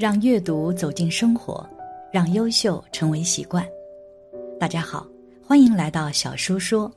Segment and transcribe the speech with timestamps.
[0.00, 1.68] 让阅读走进生活，
[2.10, 3.62] 让优秀成为习惯。
[4.58, 5.06] 大家好，
[5.46, 6.90] 欢迎来到小叔说，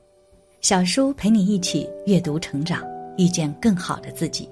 [0.62, 2.82] 小叔陪你一起阅读成长，
[3.18, 4.48] 遇见更好的自己。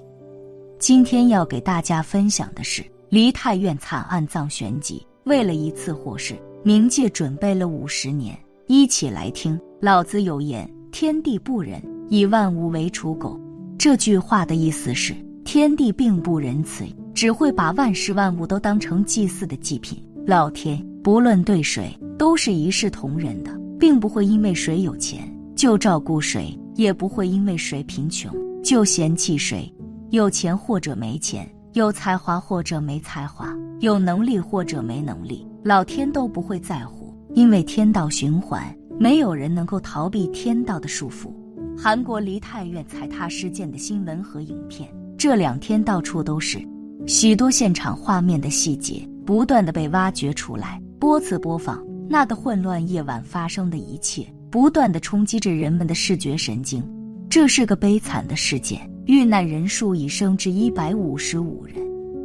[0.77, 5.03] 今天要给大家分享的是梨泰院惨案藏玄机。
[5.23, 8.37] 为了一次祸事，冥界准备了五十年。
[8.67, 9.59] 一起来听。
[9.81, 13.35] 老子有言：“天地不仁，以万物为刍狗。”
[13.79, 15.11] 这句话的意思是，
[15.43, 16.85] 天地并不仁慈。
[17.13, 20.03] 只会把万事万物都当成祭祀的祭品。
[20.25, 29.71] 老天不论对谁都是一视同仁的，并不会因为谁有钱就照顾谁，也不会因为谁贫穷就嫌弃谁。
[30.11, 38.63] 有钱或者没钱，有才华或者没才华，有能力或者没能力，老天都不会在乎，因为天道循环，
[38.99, 41.33] 没有人能够逃避天道的束缚。
[41.75, 46.63] 韩国梨泰院踩踏事件的新闻和影片，这两天到处都是。
[47.05, 56.81] 许多现场画面的细节不断的被挖掘出来，多次播放那个混乱夜晚发生的一切，不断的冲击着人们的视觉神经。
[57.29, 61.75] 这是个悲惨的事件，遇难人数已升至一百五十五人。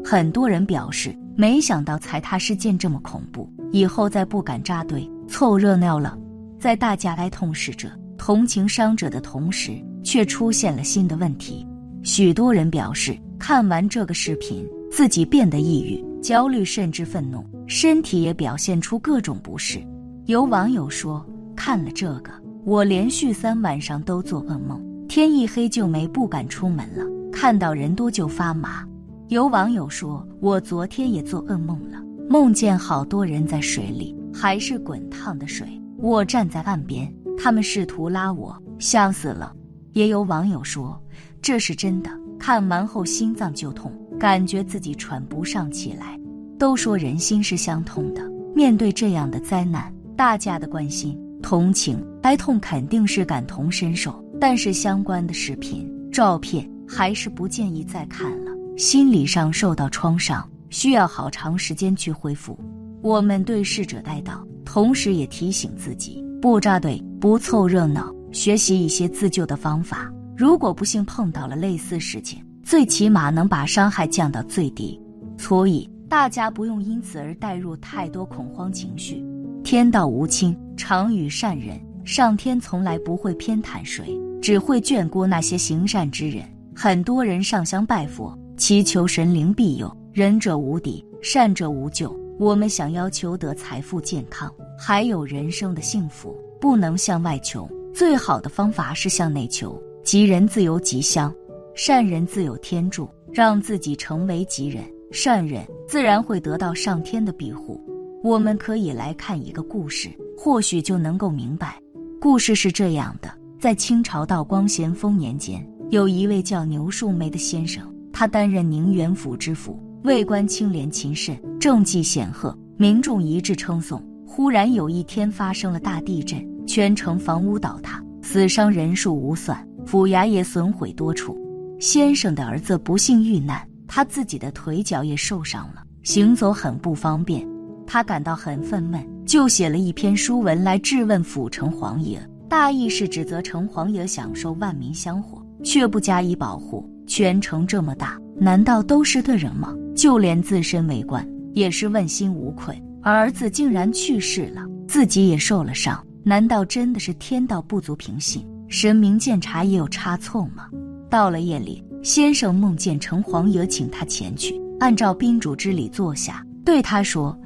[0.04, 6.16] 很多人表示，没想到踩踏事件这么恐怖，以后再不敢扎堆凑热闹了。
[6.60, 9.72] 在大家哀痛逝者、同情伤者的同时，
[10.04, 11.66] 却出现了新的问题。
[12.04, 13.18] 许多人表示。
[13.38, 19.78] 看完这个视频，自己变得抑郁、焦虑，甚至愤怒，身体也表现出各种不适。
[20.26, 21.24] 有网友说
[21.56, 22.30] ：“看了这个，
[22.64, 28.84] 我连续三晚上都做噩梦，天一黑就没不敢出门了，看到人多就发麻。”
[29.28, 35.66] 有网友说：“我昨天也做噩梦了，梦见好多人在水里，还是滚烫的水，
[35.98, 39.54] 我站在岸边，他们试图拉我，吓死了。”
[39.92, 41.00] 也有网友说
[41.40, 46.18] ：“这是真的。”看完后心脏就痛，感觉自己喘不上气来。
[46.58, 48.22] 都说人心是相通的，
[48.54, 54.24] 面对这样的灾难，大家的关心、同情、哀痛肯定是感同身受。
[54.40, 62.58] 但是相关的视频、照片还是不建议再看了，心理上受到创伤，需要好长时间去恢复。
[63.02, 70.12] 我们对逝者哀悼，同时也提醒自己不扎堆、不凑热闹，学习一些自救的方法。
[70.38, 74.96] 如果不幸碰到了类似事情，最起码能把伤害降到最低，
[75.36, 79.20] 所以大家不用因此而带入太多恐慌情绪。
[79.64, 81.76] 天道无亲，常与善人。
[82.04, 86.44] 上天从来不会偏袒谁，只会眷顾那些行善之人。
[86.72, 89.92] 很多人上香拜佛，祈求神灵庇佑。
[90.12, 92.16] 仁者无敌，善者无救。
[92.38, 99.76] 我们想要求得财富、健康，还有人生的幸福，不能向外求，最好的方法是向内求。
[100.08, 101.30] 吉人自有吉相，
[101.74, 103.06] 善人自有天助。
[103.30, 104.82] 让自己成为吉人、
[105.12, 107.78] 善人，自然会得到上天的庇护。
[108.24, 111.78] 我们可以来看一个故事，或许就能够明白。
[112.18, 113.30] 故事是这样的：
[113.60, 124.02] 在清朝道光咸丰年间，有一位叫牛树梅的先生，他担任宁远府知府，为官清廉勤慎，政绩显赫，民众一致称颂。
[124.26, 129.67] 忽然有一天发生了大地震，全城房屋倒塌，死伤人数无算。
[129.88, 131.34] 府衙也损毁多处，
[131.80, 137.42] 先生的儿子不幸遇难，他自己的腿脚也受伤了，行走很不方便。
[137.86, 146.86] 他感到很愤懑，就写了一篇书文来质问府城隍爷，大意是指责城隍爷享受万民香火，却不加以保护。
[147.06, 149.74] 全城这么大，难道都是的人吗？
[149.96, 152.78] 就连自身为官，也是问心无愧。
[153.02, 158.46] 儿子竟然去世了，自己也受了伤，难道真的是天道不足平信？
[158.68, 160.68] 神明鉴察也有差错吗？
[161.08, 167.36] 到了夜里，先生梦见城隍爷请他前去，按照宾主之礼坐下，对他说：“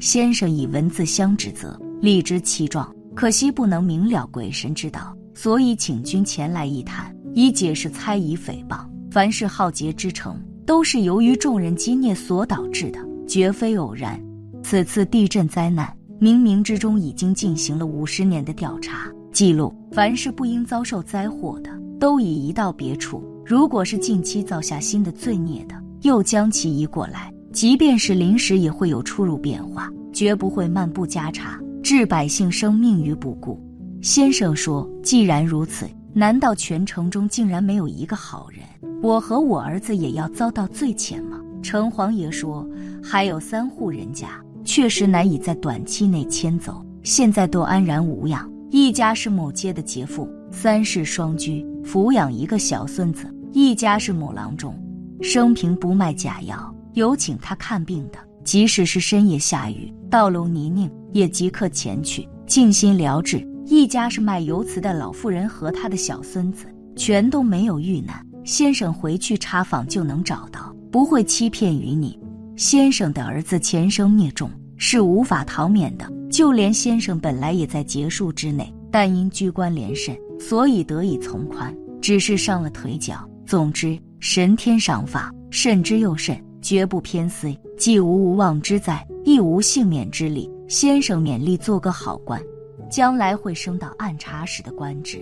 [0.00, 8.86] 先生以文字相指责，理直气壮，可惜不能明了鬼神之道，所以请君前来一谈，以解释猜疑诽谤。
[9.10, 14.22] 凡是浩劫之城，都是由于众人积孽所导致的，绝非偶然。
[14.62, 15.90] 此次地震灾难，
[16.20, 21.68] 冥冥之中已经进行了五十年的调查。”记录，凡是不应遭受灾祸的，
[22.00, 27.30] 都已移到别处；如果是近期造下新的罪孽的，又将其移过来。
[27.52, 33.62] 即便是临时，也会有出入变化，绝不会漫不加查，置百姓生命于不顾。
[34.00, 38.62] 先生说：“既然如此，难道全城中竟然没有一个好人？
[39.02, 42.66] 我和我儿子也要遭到罪谴吗？”城隍爷说
[43.04, 44.30] ：“还有三户人家，
[44.64, 54.74] 确实难以在短期内迁走，现在都安然无恙。”一家是某街的劫富，三世双居，抚养一个小孙子；一家是某郎中，
[55.22, 63.46] 生平不卖假药，有请他看病的，即使是深夜下雨，道路泥泞，也即刻前去，尽心疗治。
[63.66, 66.66] 一家是卖油瓷的老妇人和他的小孙子，
[66.96, 68.24] 全都没有遇难。
[68.44, 72.18] 先生回去查访就能找到，不会欺骗于你。
[72.56, 76.10] 先生的儿子前生孽重，是无法逃免的。
[76.30, 83.28] 就连先生本来也在劫数之内，但因居官连甚，所以得以从宽，只是伤了腿脚。
[83.46, 90.50] 总之，神天赏罚，慎之又慎，绝不偏私，既无无妄之灾，亦无幸免之理。
[90.68, 92.42] 先生勉力做个好官，
[92.90, 95.20] 将来会升到按察使的官职。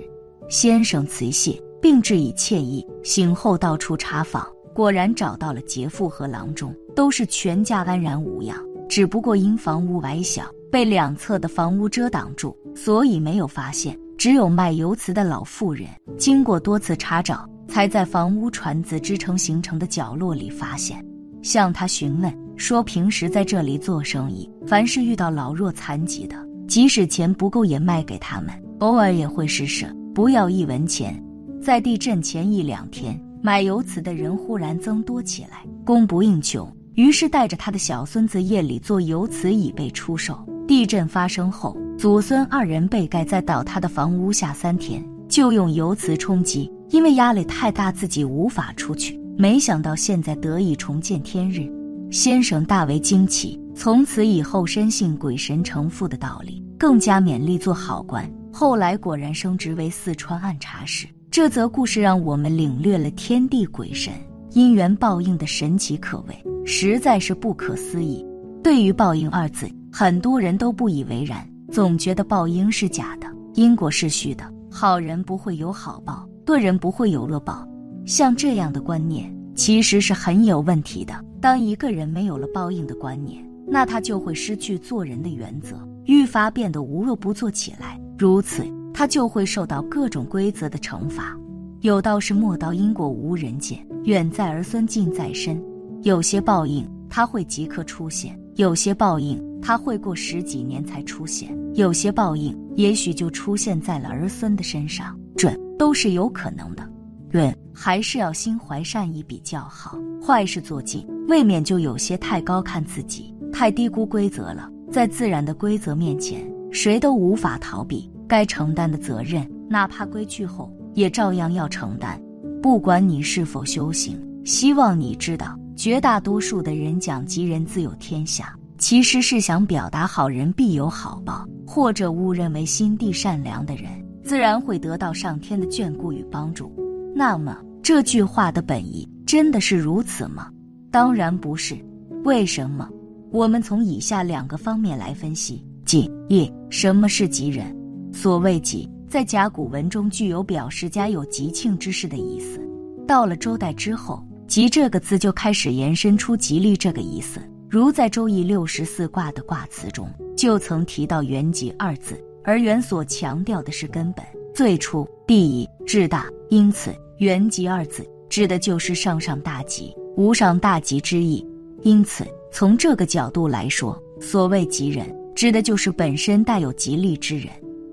[0.49, 2.85] 先生辞谢，并致以歉意。
[3.03, 8.59] 醒后到处查访，果然找到了劫富和郎中，都是全家安然无恙。
[8.89, 13.99] 只不过因房屋矮小，被两侧的房屋遮挡住，所以没有发现。
[14.17, 21.05] 只有卖油瓷的老妇人，经过多次查找，才在房屋船子支撑形成的角落里发现。
[21.43, 26.37] 向他询问，说平时在这里做生意，凡是遇到老弱残疾的，
[26.69, 31.23] 即使钱不够也卖给他们，偶尔也会施舍，不要一文钱。
[31.61, 36.67] 在地震前一两天，买油瓷的人忽然增多起来，供不应求。
[36.95, 40.39] 于是带着他的小孙子夜里做游瓷以备出售。
[40.67, 49.21] 地震发生后，祖孙二人被盖在倒塌的房屋下三天，就用游瓷冲击，因为压力太大，自己无法出去。
[49.37, 51.69] 没想到现在得以重见天日，
[52.11, 53.61] 先生大为惊奇。
[53.75, 58.31] 从此以后，深信鬼神成父的道理，更加勉力做好官。
[58.53, 61.09] 后来果然升职为四川按察使。
[61.29, 64.13] 这则故事让我们领略了天地鬼神
[64.55, 66.35] 因缘报应的神奇可畏。
[66.65, 68.25] 实在是不可思议。
[68.63, 77.69] 对于“报应”二字，很多人都不以为然，总觉得报应是假的，因果是虚的，好人不会有好报，恶人不会有恶报。
[78.07, 81.15] 像这样的观念其实是很有问题的。
[81.41, 88.01] 当一个人没有了报应的观念，那他就会失去做人的原则，愈发变得无恶不作起来。
[88.17, 88.65] 如此，
[88.95, 91.37] 他就会受到各种规则的惩罚。
[91.81, 95.63] 有道是：“莫道因果无人见，远在儿孙近在身。”
[96.03, 106.87] 有些报应它会即刻出现，有些报应它会过十几年才出现，有些报应也许就出现在了儿孙的身上，这都是有可能的。
[107.31, 114.71] 人还是要心怀善意比较好，坏事做尽，未免就有些太高看自己，太低估规则了。
[114.93, 122.21] 在自然的规则面前，谁都无法逃避该承担的责任，哪怕归去后也照样要承担。
[122.65, 125.55] 不管你是否修行，希望你知道。
[125.77, 133.91] 绝大多数的人讲吉人自有天相，其实是想表达好人必有好报，或者误认为心地善良的人
[134.23, 136.75] 自然会得到上天的眷顾与帮助。
[137.15, 140.49] 那么这句话的本意真的是如此吗？
[140.91, 141.77] 当然不是。
[142.25, 142.89] 为什么？
[143.31, 145.63] 我们从以下两个方面来分析。
[145.85, 147.77] 吉业，什么是吉人？
[148.11, 152.61] 所谓吉，在甲骨文中具有表示家有吉庆之事的意思。
[153.07, 154.21] 到了周代之后。
[154.49, 157.41] 吉这个字就开始延伸出吉利这个意思，
[157.71, 160.07] 如在《周易》六十四卦的卦辞中
[160.37, 171.45] 就曾提到“元吉”二字，而元所强调的是根本、最初、第一、至大，因此“元吉”二字指的就是上上大吉、无上大吉之意。
[171.83, 177.49] 因此，从这个角度来说，所谓吉人，指的就是本身带有吉利之人。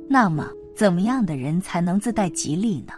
[0.09, 0.51] 那么，
[0.81, 2.93] 怎么样的人才能自带吉利呢？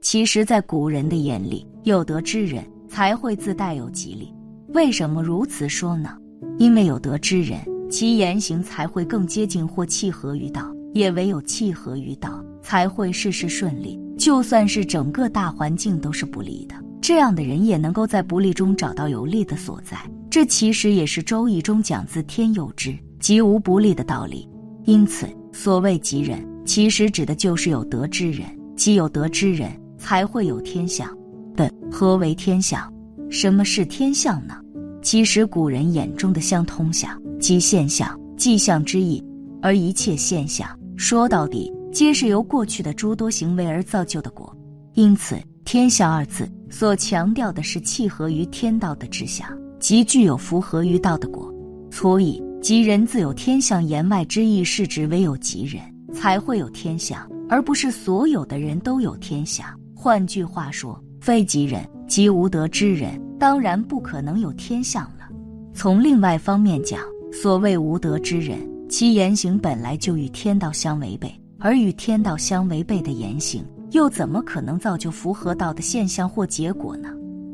[0.00, 2.64] 其实，在古人的眼里，有德之人。
[2.88, 4.34] 才会自带有吉利。
[4.74, 6.18] 为什么如此说呢？
[6.58, 10.74] 因为有德之人，其言行才会更接近或契合于道。
[10.94, 14.00] 也唯有契合于道，才会事事顺利。
[14.18, 19.96] 就算是整个大环境都是不利的，这样的人也能够在不利中找到有利的所在。
[20.28, 24.48] 这其实也是《周易》中讲“自天佑之，吉无不利”的道理。
[24.86, 28.46] 因此，所谓吉人，其实指的就是有德之人。
[28.76, 31.08] 即有德之人，才会有天相。
[31.56, 32.92] 本何为天象？
[33.30, 34.54] 什么是天象呢？
[35.02, 39.24] 其实古人眼中的相通相，即现象、迹象之意。
[39.62, 44.54] 而一切现象，说到底，皆是由过去的诸多行为而造就的果。
[44.92, 49.48] 因此，天象二字所强调的是契合于天道的志向，
[49.80, 51.52] 即具有符合于道的果。
[51.90, 59.66] 所以，吉人自有天象言外之意是指唯有吉人才会有天象，而不是所有的人都有天象。
[59.94, 61.02] 换句话说。
[61.20, 65.28] 非吉人，即无德之人，当然不可能有天相了。
[65.74, 67.00] 从另外方面讲，
[67.32, 68.56] 所谓无德之人，
[68.88, 77.08] 其言行本来就与天道相违背，而与天道相违背的言行，又怎么可能造就符合道的现象或结果呢？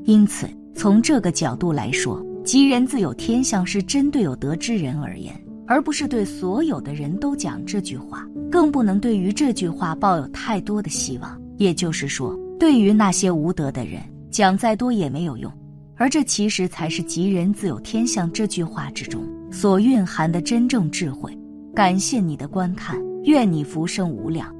[0.04, 5.34] 因此，从这个角度来说，吉人自有天相是针对有德之人而言，
[5.66, 11.40] 而不是对所有的人都讲这句话，更不能对于这句话抱有太多的希望。
[11.56, 15.50] 也就是说，对于那些无德的人，讲再多也没有用。
[15.97, 21.33] 而这其实才是“吉人自有天相”这句话之中所蕴含的真正智慧。
[21.73, 24.52] 感谢你的观看，愿你福生无量。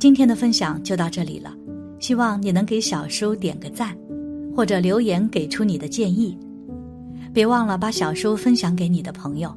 [0.00, 1.54] 今天的分享就到这里了，
[2.00, 3.96] 希望你能给小叔点个赞，
[4.54, 6.36] 或者留言给出你的建议。
[7.32, 9.56] 别忘了把小叔分享给你的朋友，